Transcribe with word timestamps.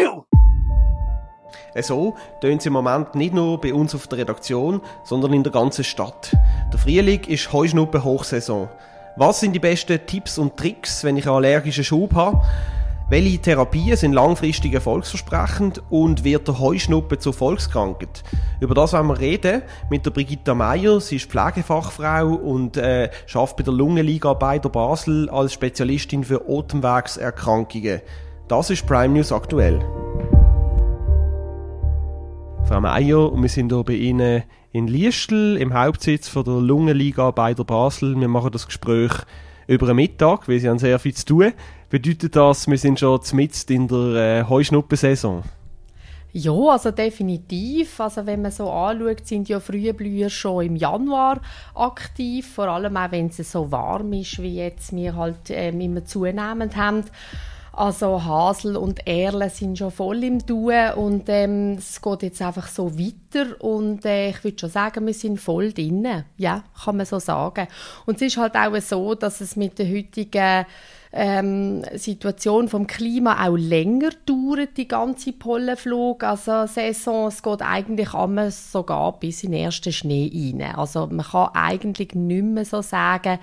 Achoo! 0.00 0.24
So 1.80 2.14
tönt 2.40 2.60
es 2.60 2.66
im 2.66 2.72
Moment 2.72 3.14
nicht 3.14 3.34
nur 3.34 3.60
bei 3.60 3.72
uns 3.72 3.94
auf 3.94 4.06
der 4.06 4.18
Redaktion, 4.18 4.80
sondern 5.04 5.32
in 5.32 5.42
der 5.42 5.52
ganzen 5.52 5.84
Stadt. 5.84 6.34
Der 6.72 6.78
Frühling 6.78 7.22
ist 7.24 7.52
Heuschnuppen-Hochsaison. 7.52 8.68
Was 9.16 9.40
sind 9.40 9.52
die 9.52 9.58
besten 9.58 9.98
Tipps 10.06 10.38
und 10.38 10.56
Tricks, 10.56 11.04
wenn 11.04 11.16
ich 11.16 11.26
einen 11.26 11.36
allergischen 11.36 11.84
Schub 11.84 12.14
habe? 12.14 12.42
Welche 13.08 13.38
Therapien 13.38 13.96
sind 13.96 14.12
langfristig 14.12 14.72
erfolgsversprechend 14.72 15.82
und 15.90 16.22
wird 16.22 16.46
der 16.46 16.60
Heuschnuppen 16.60 17.18
zur 17.18 17.32
Volkskrankheit? 17.32 18.22
Über 18.60 18.74
das 18.74 18.92
wollen 18.92 19.08
wir 19.08 19.18
reden 19.18 19.62
mit 19.90 20.06
der 20.06 20.12
Brigitta 20.12 20.54
Meier. 20.54 21.00
Sie 21.00 21.16
ist 21.16 21.28
Pflegefachfrau 21.28 22.28
und 22.28 22.76
äh, 22.76 23.10
arbeitet 23.34 23.56
bei 23.56 23.62
der 23.64 23.72
Lungenliga 23.72 24.32
bei 24.34 24.60
der 24.60 24.68
Basel 24.68 25.28
als 25.28 25.52
Spezialistin 25.52 26.22
für 26.22 26.44
Atemwegserkrankungen. 26.48 28.00
Das 28.50 28.68
ist 28.68 28.84
Prime 28.84 29.14
News 29.14 29.30
aktuell. 29.30 29.78
Frau 32.64 32.80
Meier, 32.80 33.30
wir 33.32 33.48
sind 33.48 33.72
hier 33.72 33.84
bei 33.84 33.92
Ihnen 33.92 34.42
in 34.72 34.88
Liestel, 34.88 35.56
im 35.56 35.72
Hauptsitz 35.72 36.26
von 36.26 36.42
der 36.42 36.54
Lungenliga 36.54 37.30
bei 37.30 37.54
der 37.54 37.62
Basel. 37.62 38.18
Wir 38.18 38.26
machen 38.26 38.50
das 38.50 38.66
Gespräch 38.66 39.12
über 39.68 39.86
einen 39.86 39.94
Mittag, 39.94 40.48
weil 40.48 40.58
Sie 40.58 40.68
haben 40.68 40.80
sehr 40.80 40.98
viel 40.98 41.14
zu 41.14 41.26
tun. 41.26 41.52
Bedeutet 41.90 42.34
das, 42.34 42.66
wir 42.66 42.76
sind 42.76 42.98
schon 42.98 43.20
mitten 43.34 43.72
in 43.72 43.86
der 43.86 44.40
äh, 44.40 44.44
Heuschnuppensaison? 44.48 45.44
Ja, 46.32 46.52
also 46.52 46.90
definitiv. 46.90 48.00
Also 48.00 48.26
wenn 48.26 48.42
man 48.42 48.50
so 48.50 48.68
anschaut, 48.68 49.28
sind 49.28 49.48
ja 49.48 49.60
Frühblüher 49.60 50.28
schon 50.28 50.66
im 50.66 50.74
Januar 50.74 51.40
aktiv, 51.76 52.52
vor 52.52 52.66
allem 52.66 52.96
auch 52.96 53.12
wenn 53.12 53.28
es 53.28 53.36
so 53.52 53.70
warm 53.70 54.12
ist, 54.12 54.42
wie 54.42 54.56
jetzt 54.56 54.92
wir 54.92 55.14
halt 55.14 55.50
ähm, 55.50 55.80
immer 55.80 56.04
zunehmend 56.04 56.76
haben. 56.76 57.04
Also 57.72 58.22
Hasel 58.24 58.76
und 58.76 59.06
Erle 59.06 59.48
sind 59.48 59.78
schon 59.78 59.90
voll 59.90 60.24
im 60.24 60.44
Tun 60.44 60.74
und 60.96 61.28
ähm, 61.28 61.76
es 61.78 62.02
geht 62.02 62.22
jetzt 62.22 62.42
einfach 62.42 62.66
so 62.66 62.98
weiter 62.98 63.62
und 63.62 64.04
äh, 64.04 64.30
ich 64.30 64.42
würde 64.42 64.58
schon 64.58 64.70
sagen, 64.70 65.06
wir 65.06 65.14
sind 65.14 65.40
voll 65.40 65.72
drin. 65.72 66.24
Ja, 66.36 66.64
kann 66.84 66.96
man 66.96 67.06
so 67.06 67.18
sagen. 67.18 67.68
Und 68.06 68.16
es 68.16 68.22
ist 68.22 68.36
halt 68.36 68.56
auch 68.56 68.80
so, 68.80 69.14
dass 69.14 69.40
es 69.40 69.54
mit 69.54 69.78
der 69.78 69.88
heutigen 69.88 70.66
ähm, 71.12 71.82
Situation 71.94 72.68
vom 72.68 72.86
Klima 72.86 73.46
auch 73.46 73.56
länger 73.56 74.10
dauert, 74.26 74.76
die 74.76 74.86
ganze 74.86 75.32
Pollenflug. 75.32 76.22
Also 76.22 76.66
Saison, 76.66 77.26
es 77.28 77.42
geht 77.42 77.62
eigentlich 77.62 78.14
immer 78.14 78.50
sogar 78.50 79.18
bis 79.18 79.42
in 79.42 79.52
den 79.52 79.64
ersten 79.64 79.92
Schnee 79.92 80.30
rein. 80.32 80.76
Also 80.76 81.08
man 81.08 81.26
kann 81.26 81.50
eigentlich 81.54 82.14
nicht 82.14 82.44
mehr 82.44 82.64
so 82.64 82.80
sagen, 82.80 83.38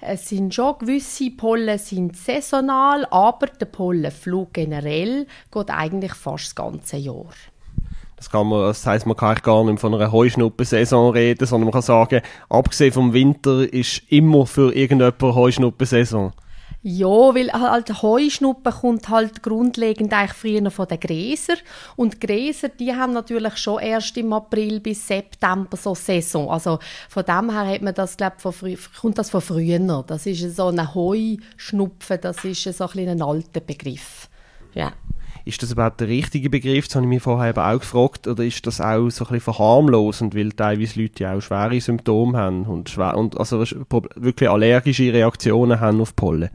es 0.00 0.28
sind 0.28 0.54
schon 0.54 0.78
gewisse 0.78 1.30
Pollen 1.30 1.78
sind 1.78 2.16
saisonal, 2.16 3.06
aber 3.10 3.46
der 3.46 3.66
Pollenflug 3.66 4.52
generell 4.52 5.26
geht 5.50 5.70
eigentlich 5.70 6.12
fast 6.12 6.46
das 6.46 6.54
ganze 6.54 6.98
Jahr. 6.98 7.30
Das, 8.16 8.30
kann 8.30 8.46
man, 8.46 8.62
das 8.62 8.86
heisst, 8.86 9.06
man 9.06 9.16
kann 9.16 9.30
eigentlich 9.30 9.42
gar 9.42 9.64
nicht 9.64 9.80
von 9.80 9.94
einer 9.94 10.12
Heuschnuppensaison 10.12 11.12
reden, 11.12 11.46
sondern 11.46 11.66
man 11.66 11.72
kann 11.72 11.82
sagen, 11.82 12.22
abgesehen 12.48 12.92
vom 12.92 13.12
Winter 13.12 13.70
ist 13.72 14.02
immer 14.08 14.46
für 14.46 14.74
irgendjemand 14.74 15.22
Heuschnuppensaison. 15.22 16.32
Ja, 16.82 17.34
weil 17.34 17.52
halt 17.52 18.02
Heuschnuppen 18.02 18.72
kommt 18.72 19.08
halt 19.08 19.42
grundlegend 19.42 20.12
eigentlich 20.12 20.34
früher 20.34 20.70
von 20.70 20.86
den 20.86 21.00
Gräsern 21.00 21.56
und 21.96 22.20
Gräser, 22.20 22.68
die 22.68 22.94
haben 22.94 23.12
natürlich 23.12 23.56
schon 23.56 23.80
erst 23.80 24.16
im 24.16 24.32
April 24.32 24.78
bis 24.78 25.06
September 25.06 25.76
so 25.76 25.96
Saison. 25.96 26.48
Also 26.48 26.78
von 27.08 27.24
dem 27.24 27.50
her 27.50 27.66
hat 27.66 27.82
man 27.82 27.94
das 27.94 28.16
glaube 28.16 28.36
von 28.38 28.54
kommt 29.00 29.18
das 29.18 29.30
von 29.30 29.40
früher. 29.40 30.04
Das 30.06 30.26
ist 30.26 30.54
so 30.54 30.68
eine 30.68 30.94
Heuschnupfen, 30.94 32.20
das 32.20 32.44
ist 32.44 32.62
so 32.62 32.88
ein, 32.88 33.08
ein 33.08 33.22
alter 33.22 33.60
Begriff. 33.60 34.28
Ja. 34.74 34.92
Ist 35.46 35.62
das 35.62 35.70
überhaupt 35.70 36.00
der 36.00 36.08
richtige 36.08 36.50
Begriff? 36.50 36.86
Das 36.88 36.96
habe 36.96 37.06
ich 37.06 37.08
mich 37.08 37.22
vorher 37.22 37.50
eben 37.50 37.60
auch 37.60 37.78
gefragt. 37.78 38.26
Oder 38.26 38.44
ist 38.44 38.66
das 38.66 38.80
auch 38.80 39.08
so 39.10 39.24
ein 39.24 39.28
bisschen 39.28 39.40
verharmlosend, 39.40 40.34
weil 40.34 40.50
teilweise 40.50 41.00
Leute 41.00 41.22
ja 41.22 41.34
auch 41.34 41.40
schwere 41.40 41.80
Symptome 41.80 42.36
haben 42.36 42.64
und, 42.64 42.90
schwer, 42.90 43.16
und 43.16 43.38
also 43.38 43.60
wirklich 43.60 44.50
allergische 44.50 45.12
Reaktionen 45.12 45.78
haben 45.78 46.00
auf 46.00 46.16
Pollen? 46.16 46.50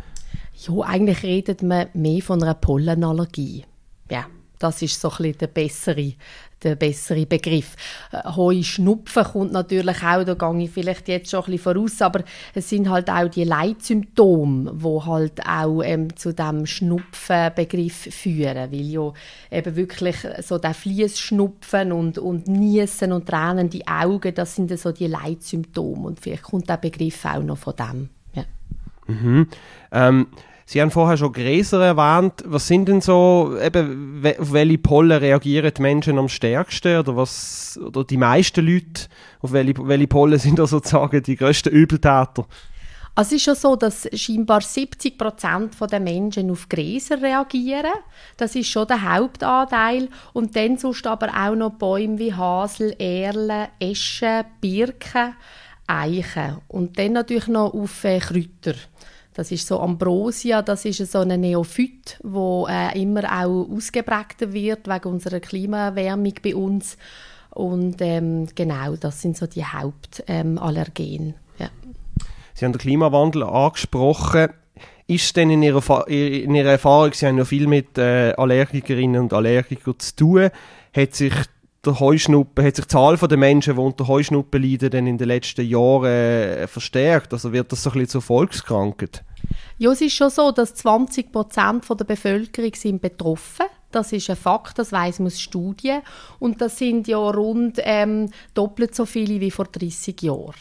Ja, 0.68 0.74
eigentlich 0.84 1.24
redet 1.24 1.64
man 1.64 1.88
mehr 1.94 2.22
von 2.22 2.42
einer 2.44 2.54
Pollenallergie. 2.54 3.66
Ja, 4.12 4.28
das 4.60 4.84
ist 4.84 5.02
so 5.02 5.10
ein 5.10 5.18
bisschen 5.18 5.38
der 5.40 5.48
bessere, 5.48 6.14
der 6.62 6.76
bessere 6.76 7.26
Begriff. 7.26 7.76
Äh, 8.12 8.30
Heuschnupfen 8.36 9.24
kommt 9.24 9.54
natürlich 9.54 10.04
auch, 10.04 10.24
da 10.24 10.36
gehe 10.36 10.66
ich 10.66 10.70
vielleicht 10.70 11.08
jetzt 11.08 11.32
schon 11.32 11.40
ein 11.40 11.52
bisschen 11.54 11.64
voraus, 11.64 12.00
aber 12.04 12.24
es 12.54 12.70
sind 12.70 12.92
halt 12.92 13.10
auch 13.10 13.28
die 13.28 13.44
Leitsymptome, 13.44 14.74
die 14.76 15.02
halt 15.04 15.44
auch 15.48 15.82
ähm, 15.82 16.16
zu 16.16 16.32
dem 16.32 16.68
Schnupfenbegriff 16.68 18.14
führen, 18.14 18.72
weil 18.72 18.82
ja 18.82 19.12
eben 19.50 19.76
wirklich 19.76 20.18
so 20.44 20.60
der 20.60 20.76
Fließschnupfen 20.76 21.92
und, 21.92 22.20
und 22.20 22.48
Niesen 22.48 23.14
und 23.14 23.28
Tränen, 23.28 23.72
die 23.72 23.88
Augen, 23.88 24.36
das 24.36 24.56
sind 24.56 24.78
so 24.78 24.92
die 24.92 25.08
Leitsymptome 25.08 26.06
und 26.08 26.20
vielleicht 26.20 26.44
kommt 26.44 26.70
der 26.70 26.78
Begriff 26.78 27.26
auch 27.26 27.42
noch 27.42 27.58
von 27.58 27.76
dem. 27.76 28.10
Mhm. 29.08 29.48
Ähm 29.92 30.28
Sie 30.72 30.82
haben 30.82 30.90
vorher 30.90 31.18
schon 31.18 31.34
Gräser 31.34 31.84
erwähnt. 31.84 32.46
Was 32.46 32.66
sind 32.66 32.88
denn 32.88 33.02
so, 33.02 33.58
eben, 33.62 34.24
auf 34.40 34.54
welche 34.54 34.78
Pollen 34.78 35.20
reagieren 35.20 35.74
die 35.76 35.82
Menschen 35.82 36.18
am 36.18 36.30
stärksten? 36.30 36.98
Oder 36.98 37.18
was, 37.18 37.78
oder 37.86 38.06
die 38.06 38.16
meisten 38.16 38.66
Leute, 38.66 39.10
auf 39.42 39.52
welche, 39.52 39.86
welche 39.86 40.08
Pollen 40.08 40.40
sind 40.40 40.60
da 40.60 40.66
sozusagen 40.66 41.24
die 41.24 41.36
grössten 41.36 41.74
Übeltäter? 41.74 42.46
Also 43.16 43.36
es 43.36 43.42
ist 43.42 43.44
schon 43.44 43.56
so, 43.56 43.76
dass 43.76 44.08
scheinbar 44.14 44.62
70 44.62 45.18
Prozent 45.18 45.76
der 45.92 46.00
Menschen 46.00 46.50
auf 46.50 46.70
Gräser 46.70 47.22
reagieren. 47.22 47.92
Das 48.38 48.56
ist 48.56 48.70
schon 48.70 48.88
der 48.88 49.14
Hauptanteil. 49.14 50.08
Und 50.32 50.56
dann 50.56 50.78
sonst 50.78 51.06
aber 51.06 51.32
auch 51.36 51.54
noch 51.54 51.72
Bäume 51.72 52.18
wie 52.18 52.34
Hasel, 52.34 52.96
Erlen, 52.98 53.68
Eschen, 53.78 54.46
Birken, 54.62 55.36
Eichen. 55.86 56.60
Und 56.70 56.98
dann 56.98 57.12
natürlich 57.12 57.50
noch 57.50 57.74
auf 57.74 58.06
äh, 58.06 58.20
Kräuter. 58.20 58.76
Das 59.34 59.52
ist 59.52 59.66
so 59.66 59.80
Ambrosia, 59.80 60.62
das 60.62 60.84
ist 60.84 61.10
so 61.10 61.20
ein 61.20 61.40
Neophyt, 61.40 62.20
wo 62.22 62.68
äh, 62.70 63.02
immer 63.02 63.24
auch 63.24 63.68
ausgeprägter 63.70 64.52
wird 64.52 64.88
wegen 64.88 65.10
unserer 65.10 65.40
Klimaerwärmung 65.40 66.34
bei 66.44 66.54
uns. 66.54 66.98
Und 67.52 68.02
ähm, 68.02 68.48
genau, 68.56 68.96
das 68.96 69.22
sind 69.22 69.38
so 69.38 69.48
die 69.48 69.64
Hauptallergene. 69.64 71.28
Ähm, 71.28 71.34
ja. 71.60 71.70
Sie 72.54 72.66
haben 72.66 72.74
den 72.74 72.80
Klimawandel 72.80 73.44
angesprochen. 73.44 74.50
Ist 75.08 75.36
denn 75.36 75.50
in 75.50 75.64
Ihrer, 75.64 76.08
in 76.08 76.56
Ihrer 76.56 76.72
Erfahrung, 76.72 77.14
Sie 77.14 77.26
haben 77.28 77.38
ja 77.38 77.46
viel 77.46 77.68
mit 77.68 77.98
äh, 77.98 78.34
Allergikerinnen 78.34 79.22
und 79.22 79.34
Allergikern 79.34 80.00
zu 80.00 80.16
tun, 80.16 80.50
hat 80.96 81.16
sich 81.16 81.34
der 81.86 82.00
Heuschnuppen, 82.00 82.66
hat 82.66 82.76
sich 82.76 82.86
die 82.86 82.92
Zahl 82.92 83.18
der 83.18 83.38
Menschen, 83.38 83.76
die 83.76 83.82
unter 83.82 84.08
Heuschnuppen 84.08 84.62
leiden, 84.62 84.92
denn 84.92 85.08
in 85.08 85.18
den 85.18 85.28
letzten 85.28 85.68
Jahren 85.68 86.06
äh, 86.06 86.68
verstärkt? 86.68 87.34
Also 87.34 87.52
wird 87.52 87.72
das 87.72 87.84
so 87.84 87.90
ein 87.90 87.94
bisschen 87.94 88.10
zur 88.10 88.22
Volkskrankheit? 88.22 89.24
Ja, 89.78 89.92
es 89.92 90.02
ist 90.02 90.16
schon 90.16 90.30
so, 90.30 90.52
dass 90.52 90.76
20 90.76 91.32
Prozent 91.32 91.90
der 91.90 92.06
Bevölkerung 92.06 92.74
sind 92.76 93.02
betroffen 93.02 93.66
das 93.92 94.14
ist 94.14 94.30
ein 94.30 94.36
Fakt, 94.36 94.80
das 94.80 94.92
weiss 94.92 95.20
man 95.20 95.28
aus 95.28 95.40
Studien. 95.40 96.02
Und 96.40 96.62
das 96.62 96.78
sind 96.78 97.08
ja 97.08 97.18
rund 97.18 97.80
ähm, 97.84 98.30
doppelt 98.54 98.96
so 98.96 99.06
viele 99.06 99.40
wie 99.40 99.52
vor 99.52 99.66
30 99.66 100.22
Jahren. 100.22 100.56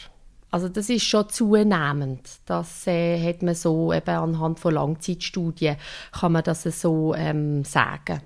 Also 0.51 0.67
das 0.67 0.89
ist 0.89 1.03
schon 1.03 1.29
zunehmend. 1.29 2.27
Das 2.45 2.85
äh, 2.87 3.17
hat 3.25 3.41
man 3.41 3.55
so 3.55 3.93
eben 3.93 4.09
anhand 4.09 4.59
von 4.59 4.73
Langzeitstudien 4.73 5.77
kann 6.11 6.33
man 6.33 6.43
das 6.43 6.63
so 6.63 7.15
ähm, 7.15 7.63
sagen. 7.63 8.21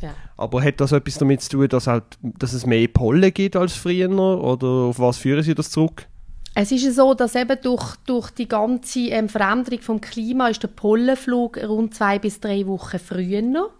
Ja. 0.00 0.14
Aber 0.36 0.62
hat 0.62 0.80
das 0.80 0.92
etwas 0.92 1.18
damit 1.18 1.42
zu 1.42 1.50
tun, 1.50 1.68
dass, 1.68 1.86
halt, 1.86 2.04
dass 2.22 2.52
es 2.52 2.66
mehr 2.66 2.88
Pollen 2.88 3.32
gibt 3.32 3.56
als 3.56 3.74
früher? 3.74 4.10
Oder 4.10 4.66
auf 4.66 4.98
was 4.98 5.18
führen 5.18 5.42
Sie 5.42 5.54
das 5.54 5.70
zurück? 5.70 6.06
Es 6.54 6.72
ist 6.72 6.94
so, 6.94 7.14
dass 7.14 7.34
eben 7.34 7.56
durch, 7.62 7.96
durch 8.06 8.30
die 8.30 8.48
ganze 8.48 9.10
ähm, 9.10 9.28
Veränderung 9.28 9.80
vom 9.80 10.00
Klima 10.00 10.48
ist 10.48 10.62
der 10.62 10.68
Pollenflug 10.68 11.56
rund 11.58 11.94
zwei 11.94 12.18
bis 12.18 12.40
drei 12.40 12.66
Wochen 12.66 12.98
früher. 12.98 13.70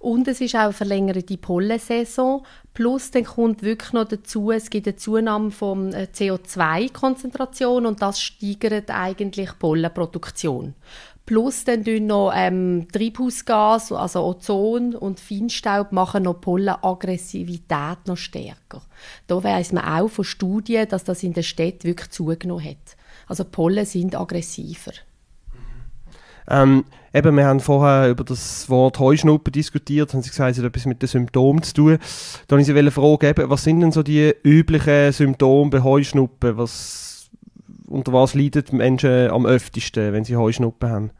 Und 0.00 0.28
es 0.28 0.40
ist 0.40 0.54
auch 0.54 0.60
eine 0.60 0.72
verlängerte 0.72 1.38
Pollensaison. 1.38 2.44
Plus 2.74 3.10
dann 3.10 3.24
kommt 3.24 3.62
wirklich 3.62 3.92
noch 3.92 4.06
dazu, 4.06 4.50
es 4.50 4.68
gibt 4.68 4.86
eine 4.86 4.96
Zunahme 4.96 5.50
von 5.50 5.92
äh, 5.92 6.08
CO2-Konzentration 6.12 7.86
und 7.86 8.02
das 8.02 8.20
steigert 8.20 8.90
eigentlich 8.90 9.50
die 9.50 9.56
Pollenproduktion. 9.58 10.74
Plus 11.26 11.64
dann 11.64 11.82
noch 12.06 12.32
ähm, 12.34 12.86
Treibhausgas, 12.92 13.92
also 13.92 14.24
Ozon 14.24 14.94
und 14.94 15.20
Feinstaub 15.20 15.90
machen 15.90 16.24
noch 16.24 16.40
Pollenaggressivität 16.40 17.98
noch 18.06 18.18
stärker. 18.18 18.82
Da 19.26 19.42
weiß 19.42 19.72
man 19.72 19.84
auch 19.84 20.08
von 20.08 20.24
Studien, 20.24 20.86
dass 20.88 21.04
das 21.04 21.22
in 21.22 21.32
der 21.32 21.42
Stadt 21.42 21.84
wirklich 21.84 22.10
zugenommen 22.10 22.64
hat. 22.64 22.96
Also 23.26 23.44
Pollen 23.44 23.86
sind 23.86 24.14
aggressiver. 24.14 24.92
Ähm, 26.46 26.84
eben, 27.14 27.36
wir 27.36 27.46
haben 27.46 27.60
vorher 27.60 28.10
über 28.10 28.22
das 28.22 28.68
Wort 28.68 28.98
Heuschnuppen 28.98 29.50
diskutiert, 29.50 30.12
haben 30.12 30.22
Sie 30.22 30.28
gesagt, 30.28 30.52
es 30.52 30.58
hat 30.58 30.66
etwas 30.66 30.84
mit 30.84 31.00
den 31.00 31.08
Symptomen 31.08 31.62
zu 31.62 31.72
tun. 31.72 31.98
Da 32.46 32.56
wollte 32.56 32.70
ich 32.70 32.84
Sie 32.84 32.90
fragen, 32.90 33.26
eben, 33.26 33.48
was 33.48 33.64
sind 33.64 33.80
denn 33.80 33.92
so 33.92 34.02
die 34.02 34.34
üblichen 34.42 35.12
Symptome 35.12 35.70
bei 35.70 35.82
Heuschnuppen? 35.82 36.58
Was 36.58 37.13
unter 37.94 38.12
was 38.12 38.34
leiden 38.34 38.64
die 38.68 38.74
Menschen 38.74 39.30
am 39.30 39.46
öftesten, 39.46 40.12
wenn 40.12 40.24
sie 40.24 40.36
Heuschnuppen 40.36 40.90
haben? 40.90 41.10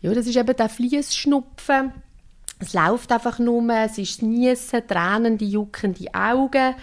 Ja, 0.00 0.12
das 0.12 0.26
ist 0.26 0.36
eben 0.36 0.56
der 0.56 0.68
Fließschnupfen. 0.68 1.92
Es 2.58 2.74
läuft 2.74 3.12
einfach 3.12 3.38
nur, 3.38 3.72
es 3.72 3.96
ist 3.96 4.20
Niesen, 4.22 4.86
Tränen, 4.86 5.38
die 5.38 5.48
jucken 5.48 5.94
die 5.94 6.12
Augen 6.12 6.74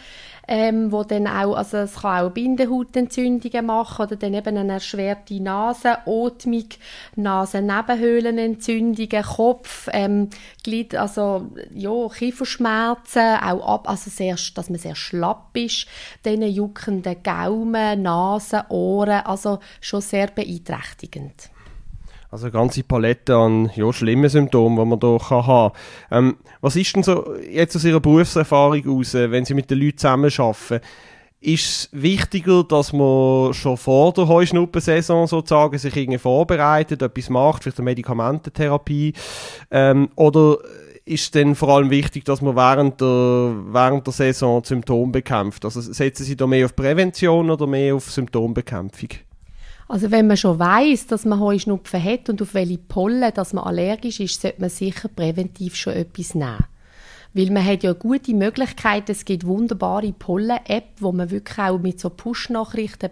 ähm, 0.47 0.91
wo 0.91 1.03
dann 1.03 1.27
auch, 1.27 1.55
also 1.55 1.77
es 1.77 2.01
kann 2.01 2.25
auch 2.25 2.31
Bindehautentzündungen 2.31 3.65
machen 3.65 4.05
oder 4.05 4.15
dann 4.15 4.33
eben 4.33 4.57
eine 4.57 4.73
erschwerte 4.73 5.39
Nase, 5.41 5.99
Atmung, 6.05 6.69
Nasennebenhöhlenentzündungen, 7.15 9.23
Kopf, 9.23 9.87
ähm, 9.91 10.29
Glied, 10.63 10.95
also 10.95 11.51
ja, 11.73 12.07
Kieferschmerzen, 12.07 13.39
auch 13.41 13.67
ab, 13.67 13.89
also 13.89 14.09
sehr, 14.09 14.37
dass 14.55 14.69
man 14.69 14.79
sehr 14.79 14.95
schlapp 14.95 15.55
ist, 15.55 15.87
dann 16.23 16.41
juckende 16.41 17.15
Gaumen, 17.15 18.01
Nase, 18.01 18.63
Ohren, 18.69 19.25
also 19.25 19.59
schon 19.81 20.01
sehr 20.01 20.27
beeinträchtigend. 20.27 21.49
Also 22.37 22.45
eine 22.45 22.53
ganze 22.53 22.83
Palette 22.83 23.35
an 23.35 23.71
ja, 23.73 23.91
schlimmen 23.91 24.29
Symptomen, 24.29 24.77
die 24.77 24.85
man 24.85 24.99
hier 24.99 25.17
kann 25.27 25.47
haben. 25.47 25.75
Ähm, 26.11 26.37
was 26.61 26.75
ist 26.75 26.95
denn 26.95 27.01
so 27.01 27.33
jetzt 27.51 27.75
aus 27.75 27.83
Ihrer 27.83 27.99
Berufserfahrung 27.99 28.99
aus, 28.99 29.15
äh, 29.15 29.31
wenn 29.31 29.43
Sie 29.43 29.55
mit 29.55 29.71
den 29.71 29.79
Leuten 29.79 29.97
zusammenarbeiten? 29.97 30.81
Ist 31.41 31.65
es 31.65 31.89
wichtiger, 31.93 32.63
dass 32.63 32.93
man 32.93 33.55
schon 33.55 33.75
vor 33.75 34.13
der 34.13 34.27
Heuschnuppensaison 34.27 35.25
sozusagen 35.25 35.79
sich 35.79 35.95
irgendwie 35.95 36.19
vorbereitet, 36.19 37.01
etwas 37.01 37.31
macht, 37.31 37.63
vielleicht 37.63 37.79
eine 37.79 37.85
Medikamententherapie? 37.85 39.13
Ähm, 39.71 40.09
oder 40.15 40.59
ist 41.05 41.23
es 41.23 41.31
dann 41.31 41.55
vor 41.55 41.69
allem 41.69 41.89
wichtig, 41.89 42.23
dass 42.23 42.43
man 42.43 42.55
während 42.55 43.01
der, 43.01 43.55
während 43.73 44.05
der 44.05 44.13
Saison 44.13 44.63
Symptome 44.63 45.11
bekämpft? 45.11 45.65
Also 45.65 45.81
setzen 45.81 46.23
Sie 46.23 46.35
da 46.35 46.45
mehr 46.45 46.65
auf 46.65 46.75
Prävention 46.75 47.49
oder 47.49 47.65
mehr 47.65 47.95
auf 47.95 48.11
Symptombekämpfung? 48.11 49.09
Also 49.89 50.11
wenn 50.11 50.27
man 50.27 50.35
schon 50.37 50.59
weiß, 50.59 51.07
dass 51.07 51.23
man 51.23 51.39
Heuschnupfen 51.39 52.03
hat 52.03 52.29
und 52.29 52.41
auf 52.41 52.53
welche 52.53 52.77
Pollen, 52.77 53.33
dass 53.33 53.53
man 53.53 53.63
allergisch 53.63 54.19
ist, 54.19 54.41
sollte 54.41 54.61
man 54.61 54.69
sicher 54.69 55.07
präventiv 55.07 55.75
schon 55.75 55.93
etwas 55.93 56.35
nehmen. 56.35 56.65
Weil 57.33 57.51
man 57.51 57.63
hat 57.63 57.83
ja 57.83 57.93
gute 57.93 58.33
Möglichkeiten, 58.33 59.11
es 59.11 59.23
gibt 59.23 59.45
wunderbare 59.45 60.11
Pollen-App, 60.11 60.85
wo 60.99 61.11
man 61.11 61.29
wirklich 61.29 61.57
auch 61.59 61.77
mit 61.77 61.99
so 61.99 62.09
Push-Nachrichten 62.09 63.11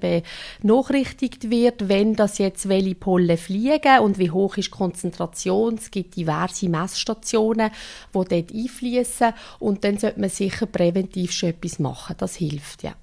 benachrichtigt 0.62 1.50
wird, 1.50 1.90
wenn 1.90 2.16
das 2.16 2.40
jetzt 2.40 2.68
welche 2.68 2.96
Pollen 2.96 3.38
fliegen 3.38 4.00
und 4.02 4.18
wie 4.18 4.32
hoch 4.32 4.58
ist 4.58 4.68
die 4.68 4.78
Konzentration. 4.78 5.76
Es 5.76 5.92
gibt 5.92 6.16
diverse 6.16 6.70
Messstationen, 6.70 7.70
die 8.14 8.14
dort 8.14 8.54
einfließen 8.54 9.34
und 9.60 9.84
dann 9.84 9.98
sollte 9.98 10.20
man 10.20 10.30
sicher 10.30 10.66
präventiv 10.66 11.32
schon 11.32 11.50
etwas 11.50 11.80
machen. 11.80 12.16
Das 12.18 12.36
hilft, 12.36 12.84
ja. 12.84 12.94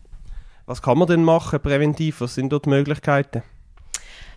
Was 0.67 0.83
kann 0.83 0.99
man 0.99 1.09
denn 1.09 1.25
machen 1.25 1.61
präventiv? 1.61 2.21
Was 2.21 2.35
sind 2.35 2.51
dort 2.51 2.67
die 2.67 2.71
Möglichkeiten? 2.71 3.43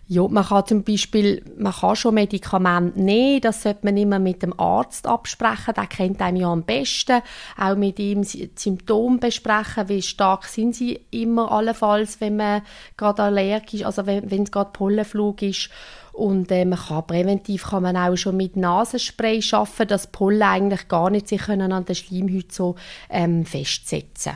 Ja, 0.08 0.28
man 0.28 0.44
kann 0.44 0.66
zum 0.66 0.84
Beispiel, 0.84 1.42
man 1.58 1.72
kann 1.72 1.96
schon 1.96 2.14
Medikamente 2.14 3.00
nehmen, 3.00 3.40
das 3.40 3.62
sollte 3.62 3.80
man 3.82 3.96
immer 3.96 4.20
mit 4.20 4.40
dem 4.40 4.58
Arzt 4.58 5.08
absprechen, 5.08 5.74
der 5.74 5.88
kennt 5.88 6.22
einem 6.22 6.36
ja 6.36 6.52
am 6.52 6.62
besten, 6.62 7.22
auch 7.58 7.74
mit 7.74 7.98
ihm 7.98 8.22
Symptome 8.22 9.18
besprechen, 9.18 9.88
wie 9.88 10.02
stark 10.02 10.44
sind 10.44 10.76
sie 10.76 11.00
immer 11.10 11.50
allenfalls, 11.50 12.20
wenn 12.20 12.36
man 12.36 12.62
gerade 12.96 13.24
allergisch, 13.24 13.84
also 13.84 14.06
wenn, 14.06 14.30
wenn 14.30 14.44
es 14.44 14.52
gerade 14.52 14.70
Pollenflug 14.72 15.42
ist 15.42 15.70
und 16.12 16.52
äh, 16.52 16.64
man 16.64 16.78
kann 16.78 17.06
präventiv 17.06 17.64
kann 17.64 17.82
man 17.82 17.96
auch 17.96 18.16
schon 18.16 18.36
mit 18.36 18.56
Nasenspray 18.56 19.42
schaffen, 19.42 19.88
dass 19.88 20.06
Pollen 20.06 20.42
eigentlich 20.42 20.86
gar 20.86 21.10
nicht 21.10 21.26
sich 21.26 21.42
können 21.42 21.72
an 21.72 21.84
der 21.84 21.94
Schleimhaut 21.94 22.52
so 22.52 22.76
ähm, 23.10 23.44
festsetzen. 23.44 24.34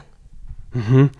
Mhm. 0.73 1.11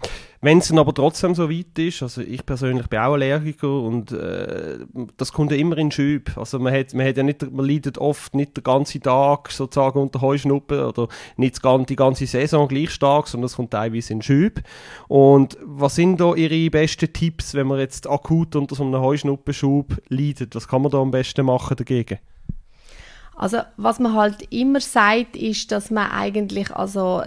Wenn 0.42 0.58
es 0.58 0.69
dann 0.69 0.78
aber 0.78 0.94
trotzdem 0.94 1.34
so 1.34 1.50
weit 1.50 1.78
ist, 1.78 2.02
also 2.02 2.22
ich 2.22 2.46
persönlich 2.46 2.87
bin 2.87 2.98
auch 2.98 3.12
Allergiker 3.12 3.82
und 3.82 4.10
äh, 4.10 4.78
das 5.19 5.34
kommt 5.34 5.50
ja 5.50 5.58
immer 5.58 5.76
in 5.76 5.90
Schüb. 5.90 6.34
Also 6.34 6.58
man 6.58 6.72
hat, 6.72 6.94
man 6.94 7.06
hat 7.06 7.19
ja 7.19 7.22
nicht, 7.22 7.52
man 7.52 7.66
leidet 7.66 7.98
oft 7.98 8.34
nicht 8.34 8.56
den 8.56 8.64
ganzen 8.64 9.02
Tag 9.02 9.50
sozusagen 9.50 9.98
unter 9.98 10.22
Heuschnuppen 10.22 10.81
oder 10.81 11.08
nicht 11.37 11.60
die 11.90 11.96
ganze 11.96 12.25
Saison 12.25 12.69
gleich 12.69 12.90
stark, 12.90 13.28
sondern 13.28 13.46
es 13.46 13.56
kommt 13.56 13.72
teilweise 13.72 14.14
in 14.14 14.22
Schüb. 14.22 14.62
Und 15.08 15.58
was 15.62 15.96
sind 15.96 16.19
da 16.19 16.34
Ihre 16.34 16.70
besten 16.70 17.12
Tipps, 17.12 17.52
wenn 17.52 17.66
man 17.66 17.78
jetzt 17.78 18.08
akut 18.08 18.56
unter 18.56 18.75
so 18.75 18.82
einem 18.82 18.98
Heuschnuppenschub 18.98 20.00
leidet? 20.08 20.54
Was 20.54 20.66
kann 20.66 20.81
man 20.81 20.90
da 20.90 21.02
am 21.02 21.10
besten 21.10 21.44
machen 21.44 21.76
dagegen? 21.76 22.19
Also 23.40 23.60
was 23.78 23.98
man 24.00 24.12
halt 24.12 24.52
immer 24.52 24.81
sagt, 24.81 25.34
ist, 25.34 25.72
dass 25.72 25.90
man 25.90 26.10
eigentlich 26.10 26.72
also 26.72 27.22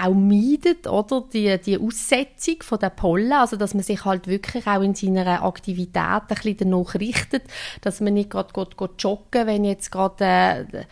auch 0.00 0.14
meidet, 0.14 0.86
oder? 0.86 1.24
Die, 1.32 1.58
die 1.58 1.76
Aussetzung 1.76 2.62
von 2.62 2.78
der 2.78 2.90
Pollen, 2.90 3.32
also 3.32 3.56
dass 3.56 3.74
man 3.74 3.82
sich 3.82 4.04
halt 4.04 4.28
wirklich 4.28 4.64
auch 4.68 4.80
in 4.80 4.94
seiner 4.94 5.42
Aktivität 5.42 5.96
ein 5.96 6.22
bisschen 6.28 6.58
danach 6.58 6.94
richtet, 6.94 7.42
dass 7.80 8.00
man 8.00 8.14
nicht 8.14 8.30
gerade 8.30 8.52
geht, 8.52 8.76
geht 8.76 8.90
joggen, 8.98 9.48
wenn 9.48 9.64
jetzt 9.64 9.90
gerade 9.90 10.68
äh, 10.72 10.84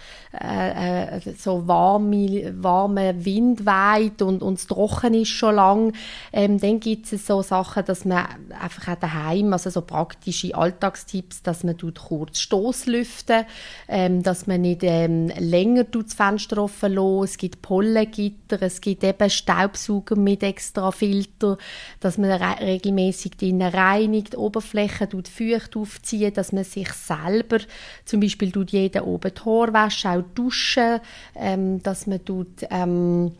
äh, 0.43 1.19
äh, 1.19 1.35
so 1.39 1.69
warme, 1.69 2.53
warme 2.61 3.25
Wind 3.25 3.65
weht 3.65 4.23
und, 4.23 4.43
und 4.43 4.59
es 4.59 4.67
trocken 4.67 5.15
ist 5.15 5.29
schon 5.29 5.55
lang, 5.55 5.93
ähm, 6.33 6.59
dann 6.59 6.81
gibt 6.81 7.13
es 7.13 7.29
so 7.29 7.43
Sachen, 7.43 7.85
dass 7.85 8.05
man 8.05 8.27
einfach 8.61 8.89
auch 8.89 8.99
daheim, 8.99 9.53
also 9.53 9.71
so 9.71 9.83
praktische 9.83 10.53
Alltagstipps, 10.53 11.45
dass 11.45 11.63
man 11.63 11.79
tut 11.79 12.01
kurz 12.01 12.41
Stoßlüften, 12.41 13.45
ähm, 13.87 14.25
dass 14.25 14.49
man 14.49 14.64
nicht 14.65 14.83
ähm, 14.83 15.29
länger 15.39 15.85
das 15.85 16.15
Fenster 16.15 16.59
offen 16.59 16.95
lassen. 16.95 17.25
Es 17.25 17.37
gibt 17.39 17.63
Pollengitter, 17.63 18.61
es 18.63 18.81
gibt 18.81 19.05
eben 19.05 19.31
Staubsauger 19.31 20.17
mit 20.17 20.43
extra 20.43 20.91
Filter, 20.91 21.57
dass 22.01 22.19
man 22.19 22.31
re 22.31 22.61
regelmäßig 22.61 23.37
die 23.37 23.57
reinigt, 23.63 24.33
die 24.33 24.37
Oberfläche 24.37 25.09
tut 25.09 25.29
feucht 25.29 25.77
aufziehen, 25.77 26.35
dass 26.35 26.53
man 26.53 26.65
sich 26.65 26.93
selber 26.93 27.59
zum 28.05 28.21
Beispiel 28.21 28.51
tut 28.51 28.73
jeden 28.73 29.03
oben 29.03 29.33
die 29.35 29.41
Haare 29.45 29.73
waschen, 29.73 30.11
auch 30.11 30.25
duschen, 30.35 31.01
ähm, 31.37 31.83
dass 31.83 32.07
man 32.07 32.25
tut 32.25 32.67
ähm, 32.71 33.33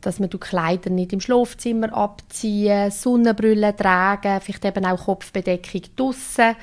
dass 0.00 0.20
man 0.20 0.30
die 0.30 0.38
Kleider 0.38 0.90
nicht 0.90 1.12
im 1.12 1.20
Schlafzimmer 1.20 1.92
abziehen, 1.92 2.90
Sonnenbrille 2.90 3.74
tragen, 3.74 4.40
vielleicht 4.40 4.64
eben 4.64 4.84
auch 4.84 5.04
Kopfbedeckung 5.04 5.82
draussen 5.96 6.54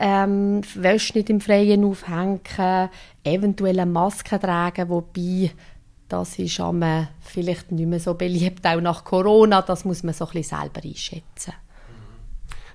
ähm, 0.00 0.62
Wäsche 0.74 1.18
nicht 1.18 1.30
im 1.30 1.40
Freien 1.40 1.84
aufhängen, 1.84 2.40
eventuell 3.22 3.78
eine 3.78 3.90
Maske 3.90 4.40
tragen, 4.40 4.88
wobei 4.88 5.52
das 6.08 6.38
ist 6.38 6.58
am, 6.58 6.82
vielleicht 7.20 7.70
nicht 7.70 7.86
mehr 7.86 8.00
so 8.00 8.14
beliebt, 8.14 8.66
auch 8.66 8.80
nach 8.80 9.04
Corona, 9.04 9.62
das 9.62 9.84
muss 9.84 10.02
man 10.02 10.14
so 10.14 10.26
ein 10.26 10.32
bisschen 10.32 10.58
selber 10.58 10.82
einschätzen. 10.82 11.52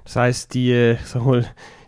Das 0.06 0.16
heisst, 0.16 0.54
die, 0.54 0.72
äh, 0.72 0.98
mal, 1.16 1.45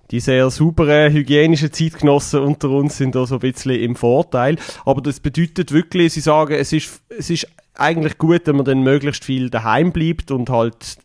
die 0.10 0.20
sehr 0.20 0.50
sauberen 0.50 1.14
hygienischen 1.14 1.72
Zeitgenossen 1.72 2.42
unter 2.42 2.70
uns 2.72 2.98
sind 2.98 3.14
da 3.14 3.26
so 3.26 3.36
ein 3.36 3.40
bisschen 3.40 3.80
im 3.80 3.96
Vorteil. 3.96 4.58
Aber 4.86 5.02
das 5.02 5.20
bedeutet 5.20 5.72
wirklich, 5.72 6.14
Sie 6.14 6.22
sagen, 6.22 6.56
es 6.56 6.74
ist, 6.74 7.02
es 7.10 7.30
ist 7.30 7.48
eigentlich 7.76 8.18
gut, 8.18 8.42
wenn 8.46 8.56
man 8.56 8.66
dann 8.66 8.82
möglichst 8.82 9.24
viel 9.24 9.50
daheim 9.50 9.92
bleibt 9.92 10.32
und 10.32 10.50
halt 10.50 10.98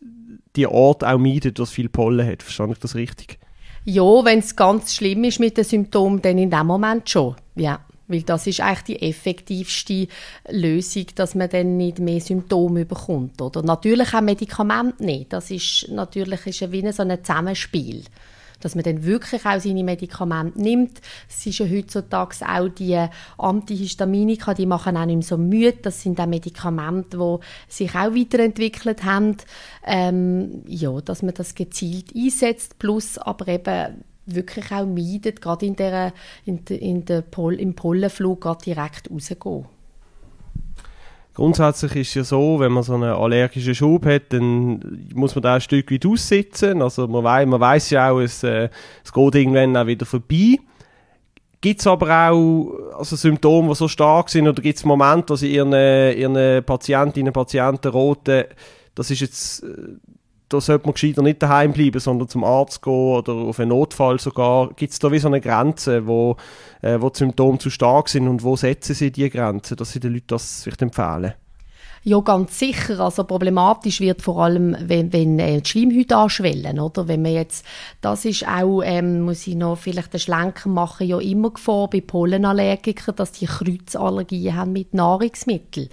die 0.55 0.67
Ort 0.67 1.03
auch 1.03 1.19
meidet, 1.19 1.59
was 1.59 1.69
viel 1.69 1.89
Pollen 1.89 2.27
hat. 2.27 2.41
Verstehe 2.41 2.71
ich 2.71 2.79
das 2.79 2.95
richtig? 2.95 3.39
Ja, 3.85 4.03
wenn 4.25 4.39
es 4.39 4.55
ganz 4.55 4.95
schlimm 4.95 5.23
ist 5.25 5.39
mit 5.39 5.57
den 5.57 5.63
Symptomen, 5.63 6.21
dann 6.21 6.37
in 6.37 6.49
dem 6.49 6.67
Moment 6.67 7.09
schon. 7.09 7.35
Ja. 7.55 7.79
Weil 8.07 8.21
das 8.23 8.47
ist 8.47 8.59
eigentlich 8.59 8.97
die 8.97 9.01
effektivste 9.01 10.07
Lösung, 10.49 11.05
dass 11.15 11.35
man 11.35 11.49
dann 11.49 11.77
nicht 11.77 11.99
mehr 11.99 12.19
Symptome 12.19 12.85
bekommt. 12.85 13.41
Oder? 13.41 13.63
Natürlich 13.63 14.13
auch 14.13 14.21
Medikamente 14.21 15.03
nicht. 15.03 15.31
Das 15.31 15.49
ist 15.51 15.87
natürlich 15.89 16.45
ist 16.45 16.71
wie 16.71 16.91
so 16.91 17.03
ein 17.03 17.23
Zusammenspiel 17.23 18.03
dass 18.63 18.75
man 18.75 18.83
dann 18.83 19.03
wirklich 19.03 19.45
auch 19.45 19.59
seine 19.59 19.83
Medikamente 19.83 20.59
nimmt. 20.59 21.01
Es 21.29 21.45
ist 21.45 21.59
ja 21.59 21.65
heutzutage 21.69 22.35
auch 22.47 22.69
die 22.69 23.07
Antihistaminika, 23.37 24.53
die 24.53 24.65
machen 24.65 24.95
auch 24.95 25.05
nicht 25.05 25.15
mehr 25.15 25.23
so 25.23 25.37
müde. 25.37 25.77
Das 25.81 26.01
sind 26.01 26.19
auch 26.19 26.27
Medikamente, 26.27 27.17
die 27.17 27.73
sich 27.73 27.95
auch 27.95 28.15
weiterentwickelt 28.15 29.03
haben. 29.03 29.37
Ähm, 29.85 30.63
ja, 30.67 31.01
dass 31.01 31.23
man 31.23 31.33
das 31.33 31.55
gezielt 31.55 32.15
einsetzt, 32.15 32.79
plus 32.79 33.17
aber 33.17 33.47
eben 33.47 34.03
wirklich 34.25 34.71
auch 34.71 34.85
meidet, 34.85 35.41
gerade 35.41 35.65
in 35.65 35.75
der, 35.75 36.13
in 36.45 36.63
der, 36.65 36.81
in 36.81 37.05
der 37.05 37.21
Pol 37.21 37.55
im 37.55 37.75
Pollenflug 37.75 38.57
direkt 38.65 39.11
rausgehen. 39.11 39.65
Grundsätzlich 41.35 41.95
ist 41.95 42.09
es 42.09 42.13
ja 42.13 42.23
so, 42.23 42.59
wenn 42.59 42.71
man 42.71 42.83
so 42.83 42.93
einen 42.93 43.11
allergischen 43.11 43.73
Schub 43.73 44.05
hat, 44.05 44.23
dann 44.29 45.07
muss 45.15 45.33
man 45.33 45.41
da 45.41 45.55
ein 45.55 45.61
Stück 45.61 45.91
weit 45.91 46.05
aussitzen. 46.05 46.81
Also 46.81 47.07
man 47.07 47.23
weiß, 47.23 47.47
man 47.47 47.59
weiß 47.59 47.89
ja 47.89 48.11
auch, 48.11 48.19
es, 48.19 48.43
äh, 48.43 48.69
es 49.03 49.11
geht 49.11 49.35
irgendwann 49.35 49.75
auch 49.75 49.87
wieder 49.87 50.05
vorbei. 50.05 50.57
Gibt 51.59 51.79
es 51.79 51.87
aber 51.87 52.29
auch 52.29 52.97
also 52.97 53.15
Symptome, 53.15 53.69
die 53.69 53.75
so 53.75 53.87
stark 53.87 54.29
sind, 54.29 54.47
oder 54.47 54.61
gibt 54.61 54.77
es 54.77 54.85
Momente, 54.85 55.35
sie 55.37 55.53
ihren, 55.55 55.71
ihren 55.71 56.63
Patientinnen 56.63 57.29
und 57.29 57.33
Patienten 57.33 57.87
roten, 57.87 58.43
das 58.93 59.09
ist 59.09 59.21
jetzt, 59.21 59.63
äh, 59.63 59.95
da 60.53 60.61
sollte 60.61 60.85
man 60.85 60.93
gescheiter 60.93 61.21
nicht 61.21 61.41
daheim 61.41 61.73
bleiben, 61.73 61.99
sondern 61.99 62.27
zum 62.27 62.43
Arzt 62.43 62.81
gehen 62.81 62.93
oder 62.93 63.33
auf 63.33 63.59
einen 63.59 63.69
Notfall 63.69 64.19
sogar. 64.19 64.69
Gibt 64.75 64.93
es 64.93 64.99
da 64.99 65.11
wie 65.11 65.19
so 65.19 65.27
eine 65.27 65.41
Grenze, 65.41 66.05
wo, 66.05 66.37
äh, 66.81 67.01
wo 67.01 67.09
die 67.09 67.17
Symptome 67.17 67.57
zu 67.57 67.69
stark 67.69 68.09
sind 68.09 68.27
und 68.27 68.43
wo 68.43 68.55
setzen 68.55 68.93
sie 68.93 69.11
die 69.11 69.29
Grenze, 69.29 69.75
dass 69.75 69.91
sie 69.91 69.99
den 69.99 70.13
Leuten 70.13 70.27
das 70.27 70.63
vielleicht 70.63 70.81
empfehlen? 70.81 71.33
Ja, 72.05 72.19
ganz 72.19 72.59
sicher. 72.59 72.99
Also 72.99 73.23
problematisch 73.23 74.01
wird 74.01 74.21
vor 74.21 74.43
allem, 74.43 74.75
wenn, 74.77 75.13
wenn 75.13 75.39
äh, 75.39 75.61
die 75.61 75.69
Schleimhäute 75.69 76.17
anschwellen, 76.17 76.77
oder? 76.77 77.07
Wenn 77.07 77.21
man 77.21 77.31
jetzt, 77.31 77.65
das 78.01 78.25
ist 78.25 78.45
auch, 78.45 78.81
ähm, 78.83 79.21
muss 79.21 79.47
ich 79.47 79.55
noch 79.55 79.77
vielleicht 79.77 80.11
den 80.11 80.19
Schlenker 80.19 80.67
machen, 80.67 81.07
ja 81.07 81.17
immer 81.19 81.51
Gefahr 81.51 81.89
bei 81.89 82.01
Pollenallergikern, 82.01 83.15
dass 83.15 83.31
die 83.31 83.45
Kreuzallergien 83.45 84.53
haben 84.53 84.73
mit 84.73 84.93
Nahrungsmitteln. 84.93 85.87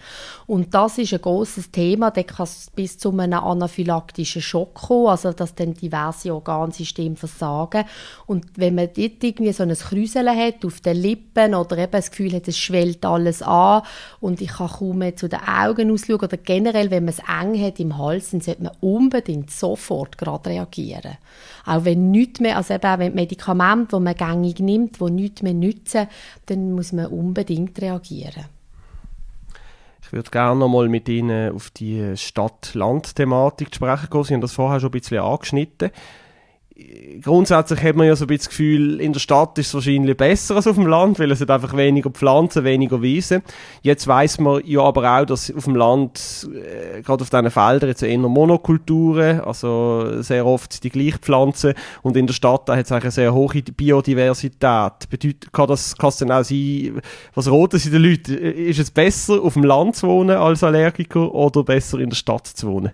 Und 0.48 0.74
das 0.74 0.98
ist 0.98 1.12
ein 1.12 1.20
großes 1.20 1.70
Thema, 1.70 2.10
da 2.10 2.24
kann 2.24 2.42
es 2.42 2.72
bis 2.74 2.98
zu 2.98 3.10
einem 3.10 3.34
anaphylaktischen 3.34 4.42
Schock 4.42 4.74
kommen, 4.74 5.10
also 5.10 5.32
dass 5.32 5.54
dann 5.54 5.74
diverse 5.74 6.34
Organsysteme 6.34 7.14
versagen. 7.14 7.84
Und 8.26 8.46
wenn 8.56 8.74
man 8.74 8.88
dort 8.96 9.22
irgendwie 9.22 9.52
so 9.52 9.62
ein 9.62 9.72
Kräuseln 9.72 10.36
hat 10.36 10.64
auf 10.64 10.80
den 10.80 10.96
Lippen 10.96 11.54
oder 11.54 11.78
eben 11.78 11.92
das 11.92 12.10
Gefühl 12.10 12.32
hat, 12.32 12.48
es 12.48 12.58
schwellt 12.58 13.04
alles 13.04 13.42
an 13.42 13.82
und 14.18 14.40
ich 14.40 14.48
kann 14.48 14.70
kaum 14.70 14.98
mehr 14.98 15.14
zu 15.14 15.28
den 15.28 15.38
Augen 15.46 15.99
ausschauen 16.02 16.20
oder 16.20 16.36
generell, 16.36 16.90
wenn 16.90 17.04
man 17.04 17.14
es 17.14 17.20
eng 17.20 17.60
hat 17.62 17.80
im 17.80 17.96
Hals, 17.98 18.30
dann 18.30 18.40
sollte 18.40 18.62
man 18.62 18.72
unbedingt 18.80 19.50
sofort 19.50 20.18
gerade 20.18 20.50
reagieren. 20.50 21.18
Auch 21.64 21.84
wenn 21.84 22.10
nichts 22.10 22.40
mehr, 22.40 22.56
also 22.56 22.74
eben 22.74 22.86
auch 22.86 22.98
wenn 22.98 23.14
Medikamente, 23.14 23.96
die 23.96 24.02
man 24.02 24.14
gängig 24.14 24.60
nimmt, 24.60 25.00
die 25.00 25.10
nichts 25.10 25.42
mehr 25.42 25.54
nützen, 25.54 26.08
dann 26.46 26.72
muss 26.72 26.92
man 26.92 27.06
unbedingt 27.06 27.80
reagieren. 27.80 28.46
Ich 30.02 30.12
würde 30.12 30.30
gerne 30.30 30.58
noch 30.58 30.68
mal 30.68 30.88
mit 30.88 31.08
Ihnen 31.08 31.54
auf 31.54 31.70
die 31.70 32.16
Stadt-Land-Thematik 32.16 33.74
sprechen 33.74 34.10
kommen. 34.10 34.24
Sie 34.24 34.34
haben 34.34 34.40
das 34.40 34.52
vorher 34.52 34.80
schon 34.80 34.88
ein 34.88 34.92
bisschen 34.92 35.20
angeschnitten 35.20 35.90
grundsätzlich 37.22 37.82
hat 37.82 37.96
man 37.96 38.06
ja 38.06 38.16
so 38.16 38.24
ein 38.24 38.28
bisschen 38.28 38.38
das 38.38 38.48
Gefühl, 38.48 39.00
in 39.00 39.12
der 39.12 39.20
Stadt 39.20 39.58
ist 39.58 39.68
es 39.68 39.74
wahrscheinlich 39.74 40.16
besser 40.16 40.56
als 40.56 40.66
auf 40.66 40.76
dem 40.76 40.86
Land, 40.86 41.18
weil 41.18 41.30
es 41.30 41.40
hat 41.40 41.50
einfach 41.50 41.76
weniger 41.76 42.10
Pflanzen, 42.10 42.64
weniger 42.64 43.02
Wiesen. 43.02 43.42
Jetzt 43.82 44.06
weiß 44.06 44.40
man 44.40 44.62
ja 44.64 44.80
aber 44.82 45.18
auch, 45.18 45.24
dass 45.24 45.54
auf 45.54 45.64
dem 45.64 45.76
Land, 45.76 46.48
äh, 46.52 47.02
gerade 47.02 47.22
auf 47.22 47.30
diesen 47.30 47.50
Feldern, 47.50 47.88
jetzt 47.88 48.02
eher 48.02 48.18
Monokulturen, 48.18 49.40
also 49.40 50.22
sehr 50.22 50.46
oft 50.46 50.82
die 50.82 50.90
gleichen 50.90 51.18
Pflanzen 51.18 51.74
und 52.02 52.16
in 52.16 52.26
der 52.26 52.34
Stadt 52.34 52.68
hat 52.68 52.86
es 52.86 52.92
eine 52.92 53.10
sehr 53.10 53.34
hohe 53.34 53.62
Biodiversität. 53.62 55.08
Bedeutet, 55.10 55.52
kann 55.52 55.68
das 55.68 55.96
kann 55.96 56.08
es 56.08 56.16
dann 56.18 56.32
auch 56.32 56.44
sein, 56.44 57.00
was 57.34 57.50
roten 57.50 57.78
sie 57.78 57.90
den 57.90 58.02
Leuten? 58.02 58.36
Ist 58.36 58.78
es 58.78 58.90
besser, 58.90 59.42
auf 59.42 59.54
dem 59.54 59.64
Land 59.64 59.96
zu 59.96 60.08
wohnen 60.08 60.36
als 60.36 60.62
Allergiker 60.62 61.34
oder 61.34 61.64
besser 61.64 61.98
in 61.98 62.10
der 62.10 62.16
Stadt 62.16 62.46
zu 62.46 62.68
wohnen? 62.68 62.92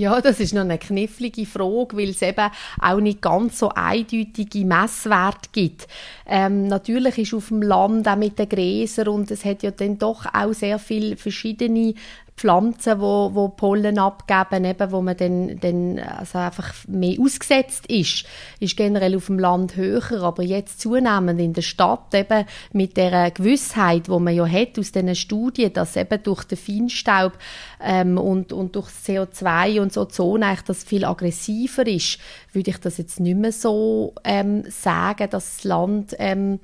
Ja, 0.00 0.18
das 0.22 0.40
ist 0.40 0.54
noch 0.54 0.62
eine 0.62 0.78
knifflige 0.78 1.44
Frage, 1.44 1.94
weil 1.94 2.08
es 2.08 2.22
eben 2.22 2.50
auch 2.80 3.00
nicht 3.00 3.20
ganz 3.20 3.58
so 3.58 3.68
eindeutige 3.68 4.64
Messwerte 4.64 5.50
gibt. 5.52 5.88
Ähm, 6.26 6.68
natürlich 6.68 7.18
ist 7.18 7.34
auf 7.34 7.48
dem 7.48 7.60
Land 7.60 8.08
auch 8.08 8.16
mit 8.16 8.38
den 8.38 8.48
Gräsern 8.48 9.08
und 9.08 9.30
es 9.30 9.44
hat 9.44 9.62
ja 9.62 9.72
dann 9.72 9.98
doch 9.98 10.24
auch 10.32 10.54
sehr 10.54 10.78
viele 10.78 11.18
verschiedene 11.18 11.92
Pflanzen, 12.40 13.00
wo, 13.00 13.30
wo 13.34 13.48
Pollen 13.48 13.98
abgeben, 13.98 14.64
eben, 14.64 14.90
wo 14.92 15.02
man 15.02 15.14
dann, 15.14 15.60
dann 15.60 15.98
also 15.98 16.38
einfach 16.38 16.72
mehr 16.88 17.20
ausgesetzt 17.20 17.84
ist, 17.88 18.24
ist 18.60 18.76
generell 18.78 19.14
auf 19.14 19.26
dem 19.26 19.38
Land 19.38 19.76
höher, 19.76 20.22
aber 20.22 20.42
jetzt 20.42 20.80
zunehmend 20.80 21.38
in 21.38 21.52
der 21.52 21.60
Stadt 21.60 22.14
eben 22.14 22.46
mit 22.72 22.96
der 22.96 23.30
Gewissheit, 23.30 24.08
wo 24.08 24.18
man 24.18 24.34
ja 24.34 24.46
hat 24.46 24.78
aus 24.78 24.90
diesen 24.90 25.14
Studien, 25.14 25.74
dass 25.74 25.96
eben 25.96 26.22
durch 26.22 26.44
den 26.44 26.56
Feinstaub 26.56 27.34
ähm, 27.78 28.16
und, 28.16 28.54
und 28.54 28.74
durch 28.74 28.88
CO2 28.88 29.82
und 29.82 29.92
so 29.92 30.00
Ozon 30.00 30.42
eigentlich 30.42 30.62
das 30.62 30.82
viel 30.82 31.04
aggressiver 31.04 31.86
ist, 31.86 32.18
würde 32.54 32.70
ich 32.70 32.78
das 32.78 32.96
jetzt 32.96 33.20
nicht 33.20 33.36
mehr 33.36 33.52
so 33.52 34.14
ähm, 34.24 34.64
sagen, 34.70 35.28
dass 35.28 35.56
das 35.56 35.64
Land 35.64 36.16
ähm, 36.18 36.58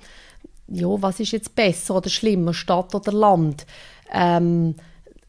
ja, 0.68 0.88
was 0.88 1.20
ist 1.20 1.32
jetzt 1.32 1.54
besser 1.54 1.96
oder 1.96 2.08
schlimmer, 2.08 2.54
Stadt 2.54 2.94
oder 2.94 3.12
Land? 3.12 3.66
Ähm, 4.10 4.74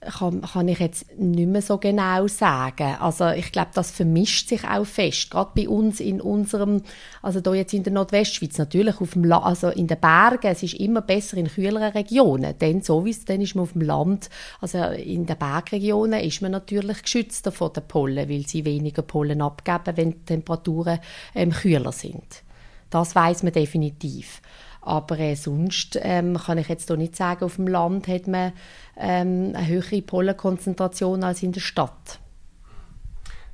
kann, 0.01 0.41
kann 0.41 0.67
ich 0.67 0.79
jetzt 0.79 1.17
nicht 1.17 1.47
mehr 1.47 1.61
so 1.61 1.77
genau 1.77 2.27
sagen. 2.27 2.95
Also 2.99 3.29
ich 3.29 3.51
glaube, 3.51 3.71
das 3.73 3.91
vermischt 3.91 4.47
sich 4.49 4.63
auch 4.63 4.85
fest. 4.85 5.31
Gerade 5.31 5.51
bei 5.55 5.67
uns 5.67 5.99
in 5.99 6.21
unserem, 6.21 6.83
also 7.21 7.41
da 7.41 7.53
jetzt 7.53 7.73
in 7.73 7.83
der 7.83 7.93
Nordwestschweiz, 7.93 8.57
natürlich 8.57 9.01
auf 9.01 9.11
dem 9.11 9.23
La 9.23 9.39
also 9.39 9.69
in 9.69 9.87
den 9.87 9.99
Bergen, 9.99 10.47
es 10.47 10.61
ist 10.61 10.75
immer 10.75 11.01
besser 11.01 11.37
in 11.37 11.47
kühleren 11.47 11.91
Regionen. 11.93 12.53
Dann 12.59 12.81
sowieso, 12.81 13.25
dann 13.25 13.41
ist 13.41 13.55
man 13.55 13.63
auf 13.63 13.73
dem 13.73 13.81
Land, 13.81 14.29
also 14.61 14.77
in 14.83 15.25
den 15.25 15.37
Bergregionen 15.37 16.19
ist 16.21 16.41
man 16.41 16.51
natürlich 16.51 17.01
geschützter 17.01 17.51
vor 17.51 17.73
den 17.73 17.87
Pollen, 17.87 18.29
weil 18.29 18.45
sie 18.47 18.65
weniger 18.65 19.01
Pollen 19.01 19.41
abgeben, 19.41 19.97
wenn 19.97 20.11
die 20.11 20.25
Temperaturen 20.25 20.99
ähm, 21.33 21.51
kühler 21.51 21.91
sind. 21.91 22.43
Das 22.89 23.15
weiß 23.15 23.43
man 23.43 23.51
definitiv. 23.51 24.41
Aber 24.87 25.19
äh, 25.19 25.35
sonst 25.35 25.99
ähm, 26.01 26.37
kann 26.37 26.57
ich 26.57 26.69
jetzt 26.69 26.89
doch 26.89 26.95
nicht 26.95 27.13
sagen, 27.13 27.43
auf 27.43 27.57
dem 27.57 27.67
Land 27.67 28.07
hat 28.07 28.25
man 28.25 28.53
ähm, 28.95 29.51
eine 29.53 29.67
höhere 29.67 30.01
Pollenkonzentration 30.01 31.25
als 31.25 31.43
in 31.43 31.51
der 31.51 31.59
Stadt. 31.59 32.19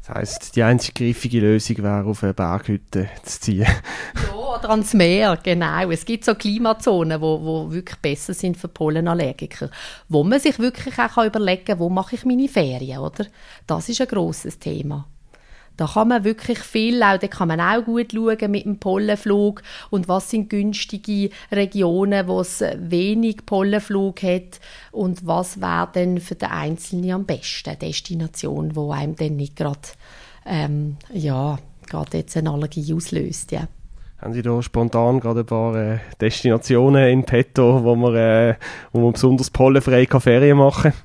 Das 0.05 0.15
heisst, 0.15 0.55
die 0.55 0.61
einzige 0.61 1.05
griffige 1.05 1.39
Lösung 1.39 1.77
wäre, 1.77 2.05
auf 2.05 2.23
eine 2.23 2.35
Berghütte 2.35 3.09
zu 3.23 3.39
ziehen. 3.41 3.65
ja, 4.15 4.35
oder 4.35 4.69
ans 4.69 4.93
Meer, 4.93 5.39
genau. 5.41 5.89
Es 5.89 6.05
gibt 6.05 6.23
so 6.23 6.35
Klimazonen, 6.35 7.19
wo, 7.19 7.41
wo 7.41 7.71
wirklich 7.71 7.97
besser 7.99 8.35
sind 8.35 8.55
für 8.55 8.67
Pollenallergiker. 8.67 9.71
Wo 10.09 10.23
man 10.23 10.39
sich 10.39 10.59
wirklich 10.59 10.99
auch 10.99 11.25
überlegen 11.25 11.65
kann, 11.65 11.79
wo 11.79 11.89
mache 11.89 12.15
ich 12.15 12.25
meine 12.25 12.47
Ferien, 12.47 12.99
oder? 12.99 13.25
Das 13.65 13.89
ist 13.89 14.01
ein 14.01 14.07
grosses 14.07 14.59
Thema. 14.59 15.07
Da 15.77 15.87
kann 15.87 16.09
man 16.09 16.23
wirklich 16.23 16.59
viel, 16.59 17.01
auch, 17.01 17.17
da 17.17 17.27
kann 17.27 17.47
man 17.47 17.59
auch 17.59 17.83
gut 17.83 18.11
schauen 18.13 18.51
mit 18.51 18.65
dem 18.65 18.77
Pollenflug 18.77 19.63
und 19.89 20.07
was 20.07 20.29
sind 20.29 20.49
günstige 20.49 21.31
Regionen, 21.51 22.27
wo 22.27 22.41
es 22.41 22.63
wenig 22.77 23.45
Pollenflug 23.45 24.21
hat 24.21 24.59
und 24.91 25.25
was 25.25 25.59
wäre 25.59 25.89
denn 25.95 26.19
für 26.19 26.35
den 26.35 26.49
Einzelnen 26.49 27.11
am 27.11 27.25
besten 27.25 27.77
Destination, 27.79 28.75
wo 28.75 28.91
einem 28.91 29.15
dann 29.15 29.35
nicht 29.35 29.55
gerade 29.55 29.79
ähm, 30.45 30.97
ja, 31.11 31.57
gerade 31.87 32.17
jetzt 32.17 32.37
eine 32.37 32.51
Allergie 32.51 32.93
auslöst, 32.93 33.51
ja. 33.51 33.67
Haben 34.19 34.33
Sie 34.33 34.41
da 34.41 34.61
spontan 34.61 35.19
gerade 35.19 35.41
ein 35.41 35.45
paar 35.45 35.75
äh, 35.75 35.99
Destinationen 36.21 37.09
in 37.09 37.23
petto, 37.25 37.83
wo 37.83 37.95
man, 37.95 38.15
äh, 38.15 38.55
wo 38.93 39.01
man 39.01 39.13
besonders 39.13 39.49
pollenfrei 39.49 40.05
Ferien 40.05 40.57
machen 40.57 40.91
kann? 40.91 41.01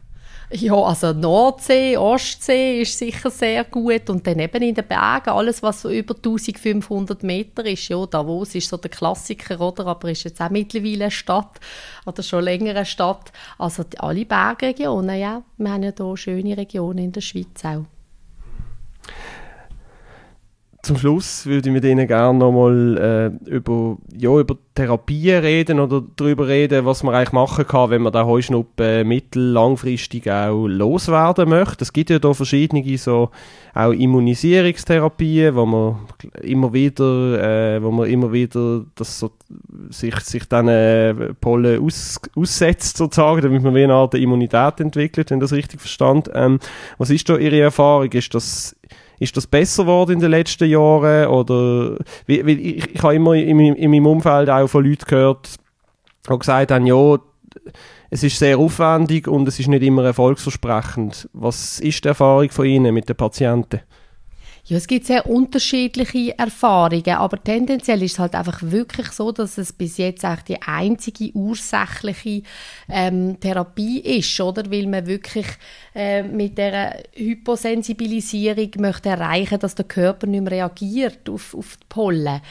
Ja, 0.51 0.75
also 0.77 1.13
Nordsee, 1.13 1.99
Ostsee 1.99 2.81
ist 2.81 2.97
sicher 2.97 3.31
sehr 3.31 3.65
gut 3.65 4.09
und 4.09 4.27
dann 4.27 4.39
eben 4.39 4.63
in 4.63 4.75
den 4.75 4.87
Bergen, 4.87 5.29
alles 5.29 5.63
was 5.63 5.83
so 5.83 5.91
über 5.91 6.15
1500 6.15 7.23
Meter 7.23 7.67
ist, 7.67 7.89
ja, 7.89 8.07
Davos 8.07 8.55
ist 8.55 8.69
so 8.69 8.79
der 8.79 8.91
Klassiker, 8.91 9.61
oder, 9.61 9.87
aber 9.87 10.11
ist 10.11 10.25
jetzt 10.25 10.41
auch 10.41 10.49
mittlerweile 10.49 11.05
eine 11.05 11.11
Stadt 11.11 11.61
oder 12.07 12.23
schon 12.23 12.45
länger 12.45 12.71
eine 12.71 12.87
Stadt, 12.87 13.31
also 13.59 13.83
die, 13.83 14.01
alle 14.01 14.25
Bergregionen, 14.25 15.19
ja, 15.19 15.43
wir 15.59 15.71
haben 15.71 15.83
ja 15.83 15.93
hier 15.95 16.17
schöne 16.17 16.57
Regionen 16.57 16.99
in 16.99 17.13
der 17.13 17.21
Schweiz 17.21 17.63
auch. 17.63 17.85
Zum 20.89 20.97
Schluss 20.97 21.45
würde 21.45 21.69
ich 21.69 21.73
mit 21.75 21.85
Ihnen 21.85 22.09
gerne 22.09 22.39
nochmal 22.39 22.97
äh, 23.47 23.51
über, 23.51 23.99
ja, 24.17 24.31
über 24.41 24.57
Therapien 24.75 25.43
reden 25.43 25.81
oder 25.81 26.03
darüber 26.17 26.49
reden, 26.49 26.87
was 26.87 27.03
man 27.03 27.15
eigentlich 27.15 27.33
machen 27.33 27.67
kann, 27.67 27.91
wenn 27.91 28.01
man 28.01 28.15
den 28.15 28.25
Heuschnuppen 28.25 29.07
mittel-, 29.07 29.53
langfristig 29.53 30.31
auch 30.31 30.67
loswerden 30.67 31.51
möchte. 31.51 31.85
Es 31.85 31.93
gibt 31.93 32.09
ja 32.09 32.19
da 32.19 32.33
verschiedene 32.33 32.97
so 32.97 33.29
auch 33.75 33.93
Immunisierungstherapien, 33.93 35.55
wo 35.57 35.67
man 35.67 35.97
immer 36.41 36.73
wieder, 36.73 37.77
äh, 37.77 37.83
wo 37.83 37.91
man 37.91 38.09
immer 38.09 38.33
wieder 38.33 38.87
das 38.95 39.19
so, 39.19 39.33
sich, 39.91 40.19
sich 40.21 40.47
dann 40.47 40.69
äh, 40.69 41.35
Pollen 41.39 41.85
aus, 41.85 42.19
aussetzt 42.35 42.97
sozusagen, 42.97 43.43
damit 43.43 43.63
man 43.63 43.75
wie 43.75 43.85
eine 43.85 43.93
Art 43.93 44.15
Immunität 44.15 44.81
entwickelt, 44.81 45.31
wenn 45.31 45.41
das 45.41 45.53
richtig 45.53 45.81
verstand. 45.81 46.31
Ähm, 46.33 46.61
was 46.97 47.11
ist 47.11 47.29
da 47.29 47.37
Ihre 47.37 47.61
Erfahrung? 47.61 48.11
Ist 48.11 48.35
das 48.35 48.75
ist 49.19 49.37
das 49.37 49.47
besser 49.47 49.85
geworden 49.85 50.13
in 50.13 50.21
den 50.21 50.31
letzten 50.31 50.69
Jahren? 50.69 51.29
Oder, 51.29 51.97
wie, 52.27 52.45
wie, 52.47 52.53
ich, 52.53 52.95
ich 52.95 53.03
habe 53.03 53.15
immer 53.15 53.35
in, 53.35 53.59
in 53.59 53.91
meinem 53.91 54.07
Umfeld 54.07 54.51
auch 54.51 54.69
von 54.69 54.85
Leuten 54.85 55.05
gehört, 55.07 55.57
die 56.29 56.39
gesagt 56.39 56.71
haben, 56.71 56.87
ja, 56.87 57.19
es 58.11 58.23
ist 58.23 58.39
sehr 58.39 58.59
aufwendig 58.59 59.29
und 59.29 59.49
es 59.49 59.59
ist 59.59 59.69
nicht 59.69 59.83
immer 59.83 60.05
erfolgsversprechend. 60.05 61.29
Was 61.33 61.81
ist 61.81 62.05
die 62.05 62.09
Erfahrung 62.09 62.51
von 62.51 62.67
Ihnen 62.67 62.95
mit 62.95 63.09
den 63.09 63.17
Patienten? 63.17 63.81
Ja, 64.69 64.77
es 64.77 64.87
gibt 64.87 65.07
sehr 65.07 65.27
unterschiedliche 65.27 66.39
Erfahrungen, 66.39 67.17
aber 67.17 67.43
tendenziell 67.43 68.03
ist 68.03 68.13
es 68.13 68.19
halt 68.19 68.35
einfach 68.35 68.61
wirklich 68.61 69.09
so, 69.13 69.33
dass 69.33 69.57
es 69.57 69.73
bis 69.73 69.97
jetzt 69.97 70.27
auch 70.27 70.43
die 70.43 70.61
einzige 70.61 71.35
ursächliche 71.35 72.43
ähm, 72.87 73.41
Therapie 73.41 74.01
ist, 74.01 74.39
oder? 74.39 74.71
Weil 74.71 74.87
man 74.87 75.07
wirklich 75.07 75.47
äh, 75.95 76.23
mit 76.23 76.59
der 76.59 77.03
Hyposensibilisierung 77.15 78.71
möchte 78.79 79.09
erreichen, 79.09 79.59
dass 79.59 79.75
der 79.75 79.87
Körper 79.87 80.27
nicht 80.27 80.43
mehr 80.43 80.53
reagiert 80.53 81.31
auf, 81.31 81.55
auf 81.55 81.79
die 81.79 81.87
Pollen. 81.89 82.43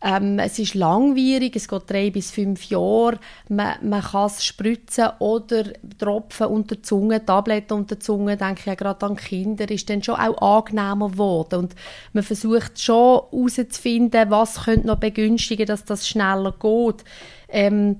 Ähm, 0.00 0.38
es 0.38 0.58
ist 0.60 0.74
langwierig, 0.74 1.56
es 1.56 1.66
geht 1.66 1.90
drei 1.90 2.10
bis 2.10 2.30
fünf 2.30 2.64
Jahre. 2.70 3.18
Man, 3.48 3.74
man 3.82 4.02
kann 4.02 4.26
es 4.26 4.44
spritzen 4.44 5.08
oder 5.18 5.64
Tropfen 5.98 6.46
unter 6.46 6.80
Zunge, 6.82 7.24
Tabletten 7.24 7.74
unter 7.74 7.98
Zunge, 7.98 8.36
denke 8.36 8.60
ich 8.60 8.66
ja 8.66 8.74
gerade 8.74 9.04
an 9.06 9.16
Kinder, 9.16 9.68
ist 9.68 9.90
dann 9.90 10.02
schon 10.02 10.14
auch 10.14 10.40
angenehmer 10.40 11.10
geworden. 11.10 11.60
Und 11.60 11.74
man 12.12 12.22
versucht 12.22 12.80
schon 12.80 13.22
herauszufinden, 13.32 14.30
was 14.30 14.64
könnte 14.64 14.86
noch 14.86 15.00
begünstigen, 15.00 15.66
dass 15.66 15.84
das 15.84 16.06
schneller 16.06 16.52
geht. 16.52 17.04
Ähm, 17.48 17.96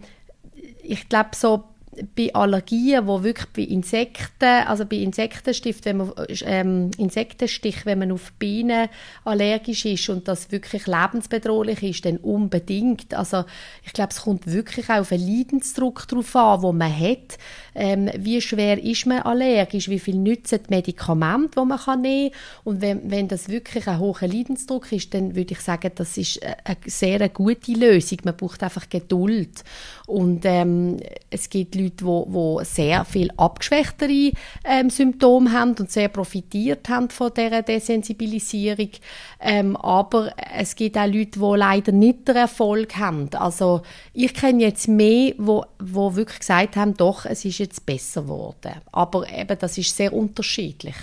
ich 0.82 1.08
glaube, 1.08 1.30
so 1.34 1.64
bei 2.14 2.34
Allergien, 2.34 3.06
wo 3.06 3.22
wirklich 3.22 3.46
bei 3.48 3.62
Insekten, 3.62 4.66
also 4.66 4.84
bei 4.84 4.96
Insektenstift, 4.96 5.84
wenn 5.84 5.98
man, 5.98 6.12
ähm, 6.44 6.90
Insektenstich, 6.98 7.86
wenn 7.86 7.98
man 7.98 8.12
auf 8.12 8.32
Bienen 8.38 8.88
allergisch 9.24 9.84
ist 9.84 10.08
und 10.08 10.28
das 10.28 10.50
wirklich 10.50 10.86
lebensbedrohlich 10.86 11.82
ist, 11.82 12.04
dann 12.04 12.18
unbedingt. 12.18 13.14
Also 13.14 13.44
ich 13.84 13.92
glaube, 13.92 14.10
es 14.10 14.22
kommt 14.22 14.46
wirklich 14.46 14.88
auch 14.90 15.00
auf 15.00 15.12
einen 15.12 15.26
Leidensdruck 15.26 16.06
drauf 16.08 16.34
an, 16.36 16.62
wo 16.62 16.72
man 16.72 16.96
hat. 16.98 17.38
Ähm, 17.74 18.10
wie 18.16 18.40
schwer 18.40 18.82
ist 18.82 19.06
man 19.06 19.22
allergisch? 19.22 19.88
Wie 19.88 19.98
viel 19.98 20.16
nützen 20.16 20.60
die 20.68 20.74
Medikamente, 20.74 21.60
die 21.60 21.66
man 21.66 21.78
kann 21.78 22.00
nehmen 22.00 22.30
kann? 22.30 22.40
Und 22.64 22.80
wenn, 22.80 23.10
wenn 23.10 23.28
das 23.28 23.48
wirklich 23.48 23.86
ein 23.86 23.98
hoher 23.98 24.26
Leidensdruck 24.26 24.90
ist, 24.92 25.14
dann 25.14 25.34
würde 25.34 25.52
ich 25.52 25.60
sagen, 25.60 25.90
das 25.94 26.16
ist 26.16 26.40
eine 26.42 26.76
sehr 26.86 27.28
gute 27.28 27.72
Lösung. 27.72 28.18
Man 28.24 28.36
braucht 28.36 28.62
einfach 28.62 28.88
Geduld. 28.88 29.64
Und 30.06 30.44
ähm, 30.44 30.96
es 31.30 31.50
gibt 31.50 31.74
Leute, 31.74 31.87
die, 31.90 32.64
sehr 32.64 33.04
viel 33.04 33.30
abgeschwächtere 33.36 34.32
ähm, 34.64 34.90
Symptome 34.90 35.52
haben 35.52 35.74
und 35.78 35.90
sehr 35.90 36.08
profitiert 36.08 36.88
haben 36.88 37.10
von 37.10 37.32
dieser 37.34 37.62
Desensibilisierung. 37.62 38.90
Ähm, 39.40 39.76
aber 39.76 40.32
es 40.54 40.74
gibt 40.74 40.96
auch 40.96 41.06
Leute, 41.06 41.38
die 41.38 41.56
leider 41.56 41.92
nicht 41.92 42.28
den 42.28 42.36
Erfolg 42.36 42.96
haben. 42.96 43.28
Also 43.34 43.82
ich 44.12 44.34
kenne 44.34 44.62
jetzt 44.62 44.88
mehr, 44.88 45.34
wo, 45.38 45.64
wo 45.78 46.16
wirklich 46.16 46.40
gesagt 46.40 46.76
haben, 46.76 46.94
doch, 46.94 47.24
es 47.24 47.44
ist 47.44 47.58
jetzt 47.58 47.86
besser 47.86 48.22
geworden. 48.22 48.72
Aber 48.92 49.30
eben, 49.30 49.58
das 49.58 49.78
ist 49.78 49.96
sehr 49.96 50.12
unterschiedlich. 50.12 50.96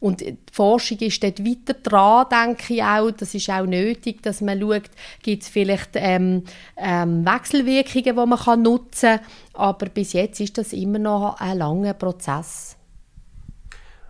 Und 0.00 0.20
die 0.20 0.38
Forschung 0.52 0.98
ist 0.98 1.22
dort 1.22 1.44
weiter 1.44 1.74
dran, 1.74 2.26
denke 2.30 2.74
ich 2.74 2.82
auch. 2.82 3.10
Das 3.10 3.34
ist 3.34 3.50
auch 3.50 3.66
nötig, 3.66 4.22
dass 4.22 4.40
man 4.40 4.60
schaut, 4.60 4.90
gibt 5.22 5.42
es 5.42 5.48
vielleicht 5.48 5.90
ähm, 5.94 6.44
ähm, 6.76 7.24
Wechselwirkungen, 7.24 8.04
die 8.04 8.12
man 8.12 8.38
kann 8.38 8.62
nutzen 8.62 9.18
kann. 9.18 9.20
Aber 9.54 9.86
bis 9.86 10.12
jetzt 10.12 10.40
ist 10.40 10.56
das 10.56 10.72
immer 10.72 11.00
noch 11.00 11.40
ein 11.40 11.58
langer 11.58 11.94
Prozess. 11.94 12.76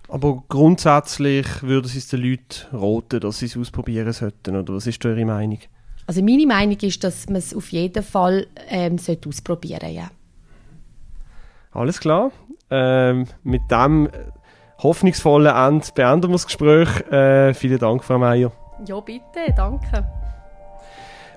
Aber 0.09 0.43
grundsätzlich 0.49 1.47
würde 1.63 1.87
es 1.87 2.09
den 2.09 2.23
Leuten 2.23 2.67
raten, 2.73 3.21
dass 3.21 3.39
sie 3.39 3.47
es 3.47 3.57
ausprobieren 3.57 4.13
sollten, 4.13 4.57
oder 4.57 4.75
was 4.75 4.87
ist 4.87 5.05
eure 5.05 5.25
Meinung? 5.25 5.59
Also 6.07 6.23
meine 6.23 6.47
Meinung 6.47 6.79
ist, 6.81 7.05
dass 7.05 7.27
man 7.29 7.37
es 7.37 7.55
auf 7.55 7.71
jeden 7.71 8.03
Fall 8.03 8.47
ähm, 8.69 8.97
ausprobieren 9.27 9.81
sollte, 9.81 9.95
ja. 9.95 10.11
Alles 11.73 12.01
klar. 12.01 12.33
Ähm, 12.71 13.27
mit 13.43 13.63
dem 13.71 14.09
hoffnungsvollen 14.83 15.55
Ende 15.55 15.87
beenden 15.95 16.29
wir 16.29 16.35
das 16.35 16.47
Gespräch. 16.47 16.89
Äh, 17.11 17.55
vielen 17.55 17.79
Dank, 17.79 18.05
Frau 18.05 18.19
Meier. 18.19 18.53
Ja, 18.87 19.01
bitte, 19.01 19.53
danke. 19.57 20.05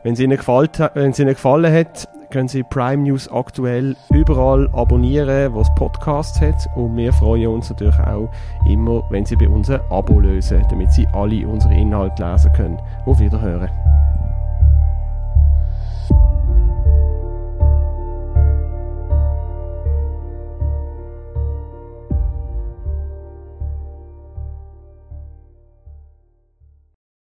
Wenn 0.03 0.13
es 0.13 0.19
Ihnen, 0.19 0.31
Ihnen 0.37 1.27
gefallen 1.33 1.73
hat, 1.73 2.07
können 2.31 2.47
Sie 2.47 2.63
Prime 2.63 3.03
News 3.03 3.29
aktuell 3.31 3.95
überall 4.11 4.67
abonnieren, 4.73 5.53
wo 5.53 5.61
es 5.61 5.69
Podcasts 5.75 6.39
hat. 6.41 6.67
Und 6.75 6.97
wir 6.97 7.13
freuen 7.13 7.47
uns 7.49 7.69
natürlich 7.69 7.99
auch 7.99 8.31
immer, 8.67 9.03
wenn 9.09 9.25
Sie 9.25 9.35
bei 9.35 9.47
uns 9.47 9.69
ein 9.69 9.81
Abo 9.89 10.19
lösen, 10.19 10.65
damit 10.69 10.91
Sie 10.91 11.07
alle 11.13 11.47
unsere 11.47 11.73
Inhalte 11.73 12.23
lesen 12.23 12.53
können. 12.53 12.79
Auf 13.05 13.19
Wiederhören. 13.19 13.69